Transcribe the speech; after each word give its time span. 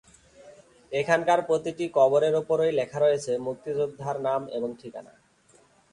এখানকার 0.91 1.39
প্রতিটি 1.47 1.85
কবরের 1.93 2.33
উপরেই 2.35 2.73
লেখা 2.79 2.99
রয়েছে 2.99 3.31
মুক্তিযোদ্ধার 3.37 4.15
নাম 4.27 4.41
এবং 4.57 4.69
ঠিকানা। 4.81 5.13